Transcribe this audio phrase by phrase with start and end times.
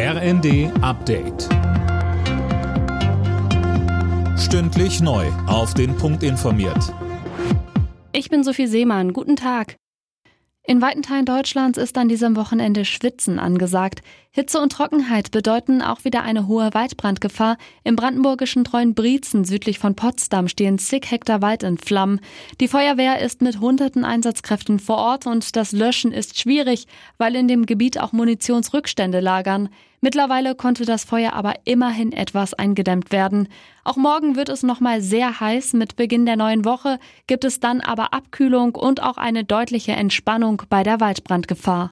[0.00, 1.48] RND Update.
[4.38, 5.26] Stündlich neu.
[5.48, 6.94] Auf den Punkt informiert.
[8.12, 9.12] Ich bin Sophie Seemann.
[9.12, 9.74] Guten Tag.
[10.70, 14.02] In weiten Teilen Deutschlands ist an diesem Wochenende Schwitzen angesagt.
[14.30, 17.56] Hitze und Trockenheit bedeuten auch wieder eine hohe Waldbrandgefahr.
[17.84, 22.20] Im brandenburgischen Treuenbrietzen südlich von Potsdam stehen zig Hektar Wald in Flammen.
[22.60, 27.48] Die Feuerwehr ist mit hunderten Einsatzkräften vor Ort und das Löschen ist schwierig, weil in
[27.48, 29.70] dem Gebiet auch Munitionsrückstände lagern.
[30.00, 33.48] Mittlerweile konnte das Feuer aber immerhin etwas eingedämmt werden.
[33.82, 35.72] Auch morgen wird es nochmal sehr heiß.
[35.72, 40.62] Mit Beginn der neuen Woche gibt es dann aber Abkühlung und auch eine deutliche Entspannung
[40.68, 41.90] bei der Waldbrandgefahr.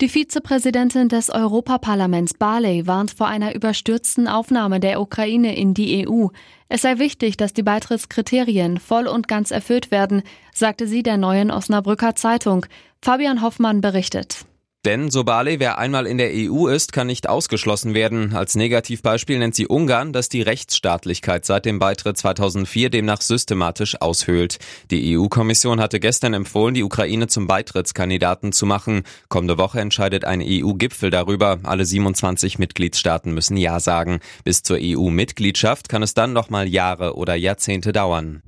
[0.00, 6.28] Die Vizepräsidentin des Europaparlaments Barley warnt vor einer überstürzten Aufnahme der Ukraine in die EU.
[6.68, 10.22] Es sei wichtig, dass die Beitrittskriterien voll und ganz erfüllt werden,
[10.54, 12.64] sagte sie der neuen Osnabrücker Zeitung.
[13.02, 14.44] Fabian Hoffmann berichtet.
[14.84, 18.36] Denn Sobale, wer einmal in der EU ist, kann nicht ausgeschlossen werden.
[18.36, 24.58] Als Negativbeispiel nennt sie Ungarn, das die Rechtsstaatlichkeit seit dem Beitritt 2004 demnach systematisch aushöhlt.
[24.92, 29.02] Die EU-Kommission hatte gestern empfohlen, die Ukraine zum Beitrittskandidaten zu machen.
[29.28, 31.58] Kommende Woche entscheidet ein EU-Gipfel darüber.
[31.64, 34.20] Alle 27 Mitgliedstaaten müssen Ja sagen.
[34.44, 38.42] Bis zur EU-Mitgliedschaft kann es dann noch mal Jahre oder Jahrzehnte dauern.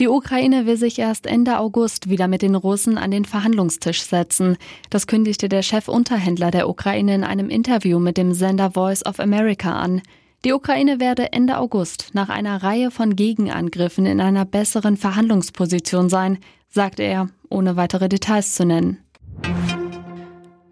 [0.00, 4.56] Die Ukraine will sich erst Ende August wieder mit den Russen an den Verhandlungstisch setzen.
[4.90, 9.78] Das kündigte der Chefunterhändler der Ukraine in einem Interview mit dem Sender Voice of America
[9.78, 10.02] an.
[10.44, 16.38] Die Ukraine werde Ende August nach einer Reihe von Gegenangriffen in einer besseren Verhandlungsposition sein,
[16.68, 19.03] sagte er, ohne weitere Details zu nennen.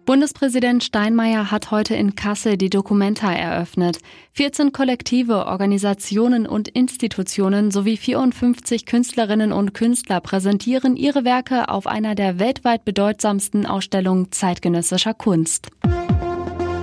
[0.05, 3.99] Bundespräsident Steinmeier hat heute in Kassel die Documenta eröffnet.
[4.33, 12.15] 14 Kollektive, Organisationen und Institutionen sowie 54 Künstlerinnen und Künstler präsentieren ihre Werke auf einer
[12.15, 15.69] der weltweit bedeutsamsten Ausstellungen zeitgenössischer Kunst.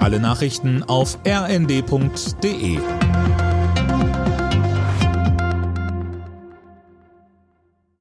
[0.01, 2.79] Alle Nachrichten auf rnd.de